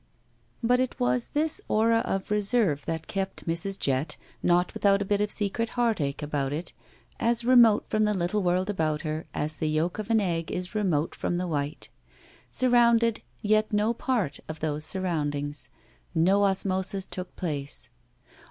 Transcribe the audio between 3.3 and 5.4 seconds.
Mrs. Jett, not without a bit of